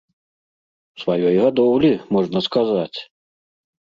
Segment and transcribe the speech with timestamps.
[1.01, 2.99] Сваёй гадоўлі, можна сказаць!